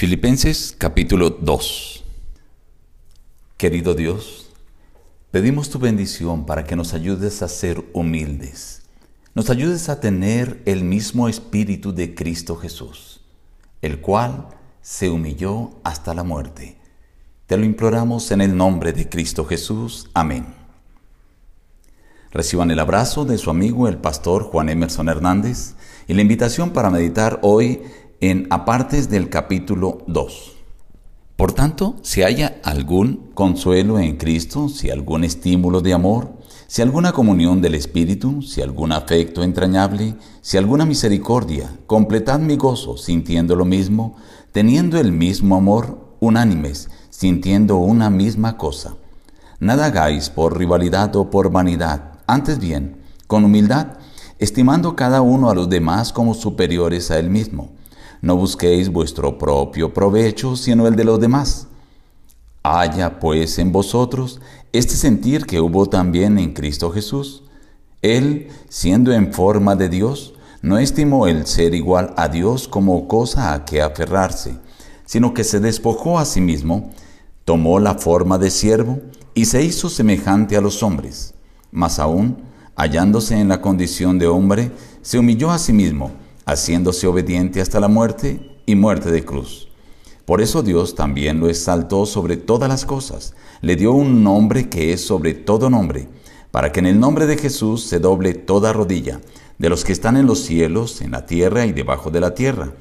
Filipenses 0.00 0.74
capítulo 0.78 1.28
2 1.28 2.04
Querido 3.58 3.92
Dios, 3.92 4.48
pedimos 5.30 5.68
tu 5.68 5.78
bendición 5.78 6.46
para 6.46 6.64
que 6.64 6.74
nos 6.74 6.94
ayudes 6.94 7.42
a 7.42 7.48
ser 7.48 7.84
humildes, 7.92 8.80
nos 9.34 9.50
ayudes 9.50 9.90
a 9.90 10.00
tener 10.00 10.62
el 10.64 10.84
mismo 10.84 11.28
espíritu 11.28 11.92
de 11.92 12.14
Cristo 12.14 12.56
Jesús, 12.56 13.20
el 13.82 14.00
cual 14.00 14.48
se 14.80 15.10
humilló 15.10 15.72
hasta 15.84 16.14
la 16.14 16.22
muerte. 16.22 16.78
Te 17.46 17.58
lo 17.58 17.66
imploramos 17.66 18.30
en 18.30 18.40
el 18.40 18.56
nombre 18.56 18.94
de 18.94 19.06
Cristo 19.06 19.44
Jesús. 19.44 20.08
Amén. 20.14 20.46
Reciban 22.30 22.70
el 22.70 22.80
abrazo 22.80 23.26
de 23.26 23.36
su 23.36 23.50
amigo 23.50 23.86
el 23.86 23.98
pastor 23.98 24.44
Juan 24.44 24.70
Emerson 24.70 25.10
Hernández 25.10 25.74
y 26.08 26.14
la 26.14 26.22
invitación 26.22 26.70
para 26.70 26.88
meditar 26.88 27.38
hoy 27.42 27.82
en 28.22 28.46
apartes 28.50 29.08
del 29.08 29.30
capítulo 29.30 30.04
2. 30.06 30.52
Por 31.36 31.52
tanto, 31.52 31.96
si 32.02 32.22
haya 32.22 32.60
algún 32.64 33.30
consuelo 33.32 33.98
en 33.98 34.18
Cristo, 34.18 34.68
si 34.68 34.90
algún 34.90 35.24
estímulo 35.24 35.80
de 35.80 35.94
amor, 35.94 36.34
si 36.66 36.82
alguna 36.82 37.12
comunión 37.12 37.62
del 37.62 37.74
Espíritu, 37.74 38.42
si 38.42 38.60
algún 38.60 38.92
afecto 38.92 39.42
entrañable, 39.42 40.16
si 40.42 40.58
alguna 40.58 40.84
misericordia, 40.84 41.74
completad 41.86 42.40
mi 42.40 42.56
gozo 42.56 42.98
sintiendo 42.98 43.56
lo 43.56 43.64
mismo, 43.64 44.16
teniendo 44.52 45.00
el 45.00 45.12
mismo 45.12 45.56
amor, 45.56 45.98
unánimes, 46.20 46.90
sintiendo 47.08 47.78
una 47.78 48.10
misma 48.10 48.58
cosa. 48.58 48.96
Nada 49.60 49.86
hagáis 49.86 50.28
por 50.28 50.58
rivalidad 50.58 51.16
o 51.16 51.30
por 51.30 51.50
vanidad, 51.50 52.18
antes 52.26 52.58
bien, 52.58 52.98
con 53.26 53.46
humildad, 53.46 53.96
estimando 54.38 54.94
cada 54.94 55.22
uno 55.22 55.48
a 55.48 55.54
los 55.54 55.70
demás 55.70 56.12
como 56.12 56.34
superiores 56.34 57.10
a 57.10 57.18
él 57.18 57.30
mismo 57.30 57.79
no 58.22 58.36
busquéis 58.36 58.90
vuestro 58.90 59.38
propio 59.38 59.94
provecho, 59.94 60.56
sino 60.56 60.86
el 60.86 60.96
de 60.96 61.04
los 61.04 61.20
demás. 61.20 61.68
Haya 62.62 63.18
pues 63.18 63.58
en 63.58 63.72
vosotros 63.72 64.40
este 64.72 64.94
sentir 64.94 65.46
que 65.46 65.60
hubo 65.60 65.86
también 65.86 66.38
en 66.38 66.52
Cristo 66.52 66.90
Jesús. 66.90 67.42
Él, 68.02 68.48
siendo 68.68 69.12
en 69.12 69.32
forma 69.32 69.76
de 69.76 69.88
Dios, 69.88 70.34
no 70.62 70.78
estimó 70.78 71.26
el 71.26 71.46
ser 71.46 71.74
igual 71.74 72.12
a 72.16 72.28
Dios 72.28 72.68
como 72.68 73.08
cosa 73.08 73.54
a 73.54 73.64
que 73.64 73.80
aferrarse, 73.80 74.58
sino 75.06 75.32
que 75.32 75.44
se 75.44 75.58
despojó 75.58 76.18
a 76.18 76.26
sí 76.26 76.42
mismo, 76.42 76.90
tomó 77.46 77.80
la 77.80 77.94
forma 77.94 78.36
de 78.36 78.50
siervo 78.50 79.00
y 79.34 79.46
se 79.46 79.62
hizo 79.62 79.88
semejante 79.88 80.56
a 80.56 80.60
los 80.60 80.82
hombres. 80.82 81.32
Mas 81.70 81.98
aún, 81.98 82.36
hallándose 82.76 83.38
en 83.38 83.48
la 83.48 83.62
condición 83.62 84.18
de 84.18 84.26
hombre, 84.26 84.70
se 85.00 85.18
humilló 85.18 85.50
a 85.50 85.58
sí 85.58 85.72
mismo 85.72 86.10
haciéndose 86.50 87.06
obediente 87.06 87.60
hasta 87.60 87.80
la 87.80 87.88
muerte 87.88 88.40
y 88.66 88.74
muerte 88.74 89.10
de 89.10 89.24
cruz. 89.24 89.68
Por 90.24 90.40
eso 90.40 90.62
Dios 90.62 90.94
también 90.94 91.40
lo 91.40 91.48
exaltó 91.48 92.06
sobre 92.06 92.36
todas 92.36 92.68
las 92.68 92.84
cosas, 92.84 93.34
le 93.62 93.76
dio 93.76 93.92
un 93.92 94.22
nombre 94.22 94.68
que 94.68 94.92
es 94.92 95.04
sobre 95.04 95.34
todo 95.34 95.70
nombre, 95.70 96.08
para 96.50 96.72
que 96.72 96.80
en 96.80 96.86
el 96.86 97.00
nombre 97.00 97.26
de 97.26 97.36
Jesús 97.36 97.84
se 97.84 97.98
doble 97.98 98.34
toda 98.34 98.72
rodilla, 98.72 99.20
de 99.58 99.68
los 99.68 99.84
que 99.84 99.92
están 99.92 100.16
en 100.16 100.26
los 100.26 100.40
cielos, 100.40 101.00
en 101.00 101.10
la 101.10 101.26
tierra 101.26 101.66
y 101.66 101.72
debajo 101.72 102.10
de 102.10 102.20
la 102.20 102.34
tierra, 102.34 102.74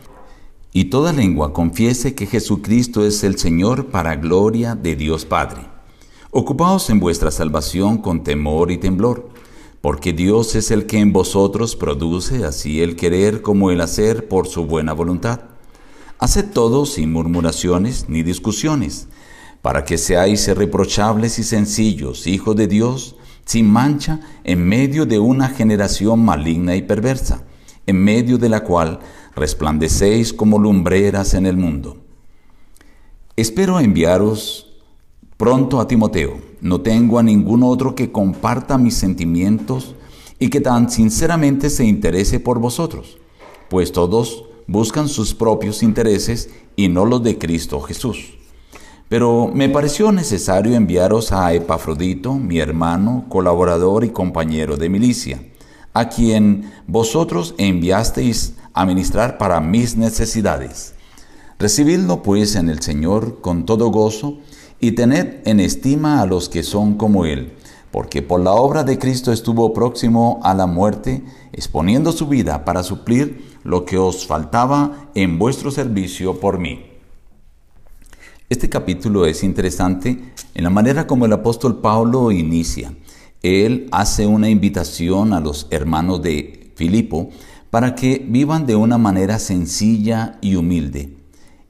y 0.72 0.86
toda 0.86 1.14
lengua 1.14 1.52
confiese 1.54 2.14
que 2.14 2.28
Jesucristo 2.28 3.06
es 3.06 3.24
el 3.24 3.38
Señor 3.38 3.88
para 3.88 4.16
gloria 4.16 4.76
de 4.76 4.96
Dios 4.96 5.26
Padre. 5.26 5.62
Ocupaos 6.32 6.90
en 6.92 7.00
vuestra 7.00 7.32
salvación 7.32 7.98
con 7.98 8.24
temor 8.24 8.70
y 8.70 8.78
temblor 8.78 9.30
porque 9.82 10.12
Dios 10.12 10.56
es 10.56 10.72
el 10.72 10.86
que 10.86 11.00
en 11.00 11.14
vosotros 11.14 11.76
produce 11.76 12.44
así 12.44 12.82
el 12.82 12.96
querer 12.96 13.42
como 13.42 13.72
el 13.72 13.82
hacer 13.82 14.28
por 14.28 14.48
su 14.48 14.66
buena 14.66 14.94
voluntad. 14.94 15.42
Haced 16.20 16.52
todo 16.52 16.86
sin 16.86 17.14
murmuraciones 17.14 18.10
ni 18.10 18.24
discusiones, 18.24 19.08
para 19.62 19.86
que 19.86 19.98
seáis 19.98 20.48
irreprochables 20.48 21.40
y 21.40 21.44
sencillos, 21.44 22.28
hijos 22.28 22.56
de 22.58 22.68
Dios, 22.68 23.16
sin 23.46 23.72
mancha, 23.72 24.20
en 24.44 24.68
medio 24.68 25.06
de 25.06 25.18
una 25.20 25.48
generación 25.48 26.24
maligna 26.26 26.76
y 26.76 26.82
perversa, 26.82 27.46
en 27.88 28.04
medio 28.04 28.38
de 28.38 28.50
la 28.50 28.64
cual 28.64 29.00
resplandecéis 29.36 30.34
como 30.34 30.60
lumbreras 30.60 31.34
en 31.34 31.46
el 31.46 31.56
mundo. 31.56 31.98
Espero 33.38 33.80
enviaros 33.80 34.68
pronto 35.38 35.80
a 35.80 35.88
Timoteo 35.88 36.49
no 36.62 36.82
tengo 36.82 37.20
a 37.20 37.24
ningún 37.24 37.64
otro 37.64 37.96
que 37.96 38.12
comparta 38.12 38.78
mis 38.78 38.96
sentimientos 38.96 39.96
y 40.40 40.50
que 40.50 40.62
tan 40.62 40.90
sinceramente 40.90 41.70
se 41.70 41.86
interese 41.86 42.40
por 42.40 42.60
vosotros, 42.60 43.18
pues 43.70 43.92
todos 43.92 44.46
buscan 44.68 45.08
sus 45.08 45.34
propios 45.34 45.84
intereses 45.84 46.50
y 46.76 46.88
no 46.88 47.06
los 47.06 47.24
de 47.24 47.38
Cristo 47.38 47.82
Jesús. 47.82 48.38
Pero 49.10 49.50
me 49.52 49.70
pareció 49.70 50.12
necesario 50.12 50.76
enviaros 50.76 51.32
a 51.32 51.52
Epafrodito, 51.54 52.36
mi 52.36 52.60
hermano, 52.60 53.26
colaborador 53.28 54.04
y 54.04 54.10
compañero 54.10 54.78
de 54.78 54.88
milicia, 54.88 55.42
a 55.94 56.10
quien 56.10 56.72
vosotros 56.86 57.56
enviasteis 57.58 58.54
a 58.74 58.86
ministrar 58.86 59.40
para 59.40 59.60
mis 59.60 59.98
necesidades. 59.98 60.94
Recibidlo 61.58 62.22
pues 62.22 62.56
en 62.56 62.70
el 62.70 62.82
Señor 62.82 63.42
con 63.42 63.66
todo 63.66 63.90
gozo, 63.90 64.38
y 64.80 64.94
tened 64.94 65.42
en 65.46 65.60
estima 65.60 66.22
a 66.22 66.26
los 66.26 66.50
que 66.50 66.64
son 66.64 66.96
como 66.96 67.26
Él, 67.26 67.54
porque 67.92 68.22
por 68.22 68.40
la 68.40 68.54
obra 68.54 68.84
de 68.84 68.98
Cristo 68.98 69.32
estuvo 69.32 69.74
próximo 69.74 70.40
a 70.44 70.54
la 70.54 70.68
muerte, 70.68 71.24
exponiendo 71.52 72.12
su 72.12 72.28
vida 72.28 72.66
para 72.66 72.84
suplir 72.84 73.58
lo 73.64 73.86
que 73.86 73.98
os 73.98 74.26
faltaba 74.26 75.10
en 75.16 75.38
vuestro 75.38 75.72
servicio 75.72 76.40
por 76.40 76.60
mí. 76.60 76.86
Este 78.50 78.70
capítulo 78.70 79.26
es 79.26 79.44
interesante 79.44 80.34
en 80.56 80.64
la 80.64 80.70
manera 80.70 81.06
como 81.06 81.26
el 81.26 81.34
apóstol 81.34 81.82
Pablo 81.82 82.32
inicia. 82.32 82.94
Él 83.44 83.88
hace 83.92 84.26
una 84.26 84.50
invitación 84.50 85.34
a 85.34 85.40
los 85.40 85.68
hermanos 85.70 86.22
de 86.22 86.72
Filipo 86.76 87.30
para 87.70 87.94
que 87.94 88.26
vivan 88.28 88.66
de 88.66 88.76
una 88.76 88.98
manera 88.98 89.38
sencilla 89.38 90.40
y 90.42 90.56
humilde. 90.56 91.16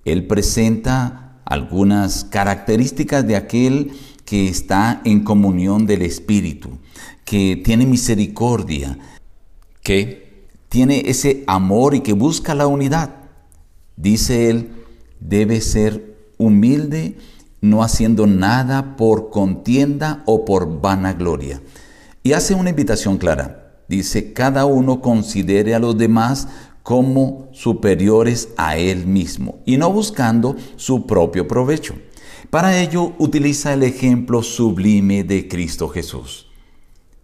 Él 0.05 0.25
presenta 0.25 1.28
algunas 1.49 2.23
características 2.23 3.27
de 3.27 3.35
aquel 3.35 3.91
que 4.23 4.47
está 4.47 5.01
en 5.03 5.23
comunión 5.23 5.87
del 5.87 6.03
Espíritu, 6.03 6.77
que 7.25 7.59
tiene 7.65 7.87
misericordia, 7.87 8.97
que 9.81 10.47
tiene 10.69 11.03
ese 11.07 11.43
amor 11.47 11.95
y 11.95 12.01
que 12.01 12.13
busca 12.13 12.53
la 12.53 12.67
unidad. 12.67 13.15
Dice 13.97 14.51
él, 14.51 14.69
debe 15.19 15.59
ser 15.61 16.15
humilde, 16.37 17.17
no 17.61 17.83
haciendo 17.83 18.27
nada 18.27 18.95
por 18.95 19.31
contienda 19.31 20.21
o 20.27 20.45
por 20.45 20.79
vanagloria. 20.79 21.61
Y 22.21 22.33
hace 22.33 22.53
una 22.53 22.69
invitación 22.69 23.17
clara. 23.17 23.73
Dice, 23.87 24.33
cada 24.33 24.65
uno 24.65 25.01
considere 25.01 25.73
a 25.73 25.79
los 25.79 25.97
demás 25.97 26.47
como 26.83 27.49
superiores 27.51 28.49
a 28.57 28.77
él 28.77 29.05
mismo 29.05 29.59
y 29.65 29.77
no 29.77 29.91
buscando 29.91 30.55
su 30.75 31.05
propio 31.05 31.47
provecho. 31.47 31.95
Para 32.49 32.81
ello 32.81 33.13
utiliza 33.19 33.73
el 33.73 33.83
ejemplo 33.83 34.41
sublime 34.41 35.23
de 35.23 35.47
Cristo 35.47 35.87
Jesús. 35.87 36.47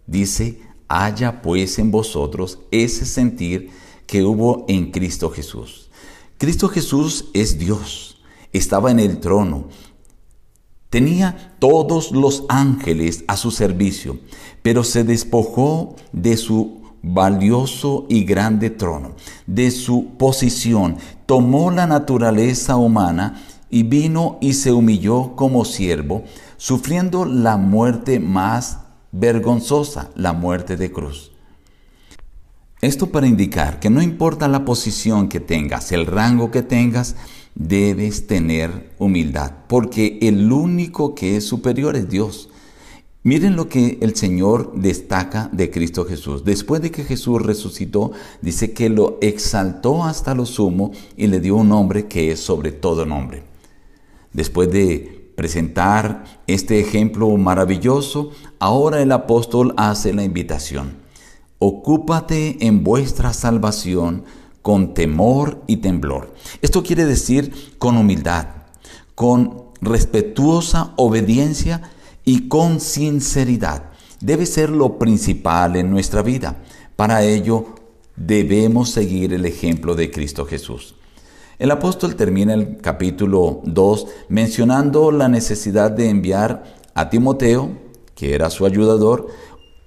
Dice, 0.06 0.62
haya 0.88 1.42
pues 1.42 1.80
en 1.80 1.90
vosotros 1.90 2.60
ese 2.72 3.06
sentir 3.06 3.72
que 4.06 4.24
hubo 4.24 4.66
en 4.68 4.92
Cristo 4.92 5.32
Jesús. 5.32 5.90
Cristo 6.38 6.68
Jesús 6.68 7.30
es 7.34 7.58
Dios, 7.58 8.22
estaba 8.54 8.92
en 8.92 9.00
el 9.00 9.20
trono, 9.20 9.70
tenía 10.90 11.56
todos 11.60 12.12
los 12.12 12.44
ángeles 12.50 13.24
a 13.28 13.38
su 13.38 13.52
servicio, 13.52 14.20
pero 14.62 14.84
se 14.84 15.04
despojó 15.04 15.96
de 16.12 16.38
su 16.38 16.85
valioso 17.06 18.06
y 18.10 18.24
grande 18.24 18.70
trono, 18.70 19.12
de 19.46 19.70
su 19.72 20.18
posición, 20.18 20.98
tomó 21.26 21.72
la 21.72 21.86
naturaleza 21.86 22.76
humana 22.78 23.42
y 23.70 23.84
vino 23.84 24.38
y 24.42 24.54
se 24.54 24.72
humilló 24.72 25.36
como 25.36 25.66
siervo, 25.66 26.24
sufriendo 26.58 27.26
la 27.26 27.58
muerte 27.58 28.20
más 28.20 28.80
vergonzosa, 29.12 30.10
la 30.16 30.34
muerte 30.34 30.78
de 30.78 30.92
cruz. 30.92 31.32
Esto 32.82 33.12
para 33.12 33.28
indicar 33.28 33.80
que 33.80 33.90
no 33.90 34.02
importa 34.02 34.48
la 34.48 34.66
posición 34.66 35.30
que 35.30 35.40
tengas, 35.40 35.92
el 35.92 36.06
rango 36.06 36.52
que 36.52 36.62
tengas, 36.62 37.16
debes 37.56 38.28
tener 38.28 38.94
humildad, 39.00 39.52
porque 39.68 40.20
el 40.22 40.52
único 40.52 41.16
que 41.16 41.38
es 41.38 41.46
superior 41.46 41.96
es 41.96 42.10
Dios. 42.10 42.50
Miren 43.26 43.56
lo 43.56 43.70
que 43.70 43.98
el 44.02 44.16
Señor 44.16 44.74
destaca 44.76 45.50
de 45.52 45.72
Cristo 45.72 46.06
Jesús. 46.06 46.46
Después 46.46 46.84
de 46.84 46.92
que 46.92 47.04
Jesús 47.04 47.42
resucitó, 47.42 48.12
dice 48.44 48.72
que 48.72 48.88
lo 48.88 49.18
exaltó 49.20 50.04
hasta 50.04 50.36
lo 50.36 50.46
sumo 50.46 50.92
y 51.18 51.26
le 51.26 51.40
dio 51.40 51.56
un 51.56 51.70
nombre 51.70 52.06
que 52.06 52.32
es 52.32 52.40
sobre 52.40 52.72
todo 52.72 53.04
nombre. 53.04 53.42
Después 54.32 54.72
de 54.72 55.32
presentar 55.36 56.44
este 56.46 56.80
ejemplo 56.80 57.36
maravilloso, 57.36 58.30
ahora 58.60 59.02
el 59.02 59.12
apóstol 59.12 59.74
hace 59.76 60.14
la 60.14 60.24
invitación. 60.24 60.94
Ocúpate 61.58 62.68
en 62.68 62.84
vuestra 62.84 63.34
salvación 63.34 64.24
con 64.62 64.94
temor 64.94 65.64
y 65.66 65.78
temblor. 65.78 66.32
Esto 66.62 66.84
quiere 66.84 67.06
decir 67.06 67.74
con 67.80 67.98
humildad, 67.98 68.50
con 69.16 69.64
respetuosa 69.82 70.94
obediencia 70.96 71.90
y 72.26 72.48
con 72.50 72.80
sinceridad. 72.80 73.92
Debe 74.20 74.46
ser 74.46 74.70
lo 74.70 74.98
principal 74.98 75.76
en 75.76 75.92
nuestra 75.92 76.24
vida. 76.24 76.58
Para 76.96 77.24
ello 77.24 77.76
debemos 78.16 78.90
seguir 78.90 79.34
el 79.34 79.46
ejemplo 79.46 79.96
de 79.96 80.12
Cristo 80.12 80.46
Jesús. 80.46 80.96
El 81.58 81.72
apóstol 81.72 82.16
termina 82.16 82.54
el 82.54 82.78
capítulo 82.78 83.62
2 83.64 84.08
mencionando 84.28 85.12
la 85.12 85.30
necesidad 85.30 85.92
de 85.92 86.10
enviar 86.10 86.64
a 86.94 87.10
Timoteo, 87.10 87.70
que 88.14 88.34
era 88.34 88.50
su 88.50 88.66
ayudador, 88.66 89.28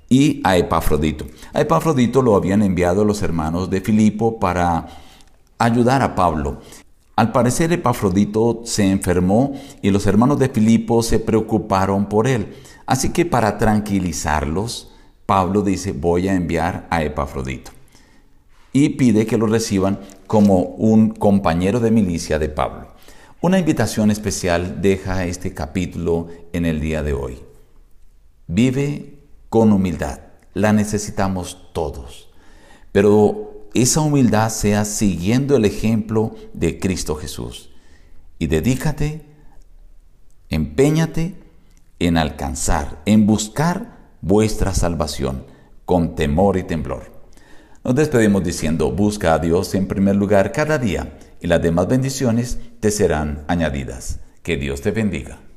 y 0.09 0.41
a 0.45 0.57
Epafrodito. 0.57 1.27
A 1.53 1.61
Epafrodito 1.61 2.23
lo 2.23 2.37
habían 2.37 2.63
enviado 2.63 3.05
los 3.05 3.21
hermanos 3.23 3.69
de 3.69 3.83
Filipo 3.83 4.39
para 4.39 4.87
ayudar 5.59 6.01
a 6.01 6.15
Pablo. 6.15 6.61
Al 7.19 7.33
parecer 7.33 7.73
Epafrodito 7.73 8.61
se 8.63 8.89
enfermó 8.89 9.53
y 9.83 9.91
los 9.91 10.07
hermanos 10.07 10.39
de 10.39 10.51
Filipo 10.51 11.03
se 11.03 11.19
preocuparon 11.19 12.09
por 12.09 12.29
él. 12.29 12.55
Así 12.87 13.09
que 13.09 13.27
para 13.27 13.59
tranquilizarlos, 13.59 14.93
Pablo 15.27 15.63
dice, 15.63 15.91
voy 15.91 16.29
a 16.29 16.35
enviar 16.35 16.87
a 16.91 17.03
Epafrodito. 17.03 17.73
Y 18.73 18.91
pide 18.91 19.27
que 19.27 19.37
lo 19.37 19.49
reciban 19.49 19.99
como 20.29 20.61
un 20.61 21.11
compañero 21.11 21.81
de 21.81 21.91
milicia 21.91 22.39
de 22.39 22.51
Pablo. 22.51 22.93
Una 23.41 23.59
invitación 23.59 24.13
especial 24.13 24.81
deja 24.81 25.25
este 25.25 25.53
capítulo 25.53 26.29
en 26.53 26.67
el 26.67 26.81
día 26.81 27.03
de 27.03 27.15
hoy. 27.15 27.41
Vive 28.47 29.25
con 29.49 29.73
humildad. 29.73 30.21
La 30.55 30.73
necesitamos 30.73 31.73
todos. 31.73 32.29
Pero 32.93 33.48
esa 33.75 34.01
humildad 34.01 34.51
sea 34.51 34.85
siguiendo 34.85 35.57
el 35.57 35.65
ejemplo 35.65 36.35
de 36.53 36.79
Cristo 36.79 37.15
Jesús. 37.15 37.71
Y 38.39 38.47
dedícate, 38.47 39.27
empeñate 40.49 41.35
en 41.99 42.17
alcanzar, 42.17 43.03
en 43.07 43.27
buscar 43.27 44.11
vuestra 44.21 44.75
salvación 44.75 45.45
con 45.85 46.15
temor 46.15 46.57
y 46.57 46.63
temblor. 46.63 47.19
Nos 47.85 47.95
despedimos 47.95 48.45
diciendo, 48.45 48.91
busca 48.93 49.35
a 49.35 49.39
Dios 49.39 49.75
en 49.75 49.89
primer 49.89 50.17
lugar 50.17 50.53
cada 50.53 50.79
día 50.79 51.19
y 51.41 51.47
las 51.47 51.63
demás 51.63 51.89
bendiciones 51.89 52.59
te 52.81 52.91
serán 52.91 53.45
añadidas. 53.49 54.21
Que 54.43 54.57
Dios 54.57 54.81
te 54.81 54.91
bendiga. 54.91 55.48